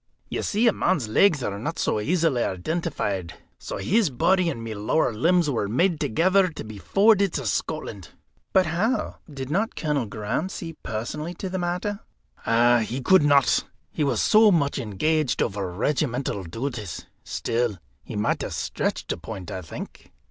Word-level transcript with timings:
You 0.29 0.41
see, 0.41 0.67
a 0.67 0.73
man's 0.73 1.07
legs 1.07 1.43
are 1.43 1.59
not 1.59 1.77
so 1.77 1.99
easily 1.99 2.43
identified. 2.43 3.35
So 3.59 3.77
his 3.77 4.09
body 4.09 4.49
and 4.49 4.63
my 4.63 4.73
lower 4.73 5.13
limbs 5.13 5.47
were 5.47 5.67
made 5.67 5.89
ready 5.91 5.97
together 5.99 6.47
to 6.47 6.63
be 6.63 6.79
forwarded 6.79 7.33
to 7.33 7.45
Scotland." 7.45 8.09
"But 8.51 8.65
how 8.65 9.17
did 9.31 9.51
not 9.51 9.75
Colonel 9.75 10.07
Graham 10.07 10.49
see 10.49 10.73
personally 10.81 11.35
to 11.35 11.49
the 11.49 11.59
matter?" 11.59 11.99
"He 12.83 12.99
could 13.01 13.21
not. 13.21 13.63
He 13.91 14.03
was 14.03 14.23
so 14.23 14.51
much 14.51 14.79
engaged 14.79 15.39
over 15.39 15.71
regimental 15.71 16.45
duties. 16.45 17.05
Still, 17.23 17.77
he 18.03 18.15
might 18.15 18.41
have 18.41 18.55
stretched 18.55 19.11
a 19.11 19.17
point, 19.17 19.51
I 19.51 19.61
think." 19.61 20.11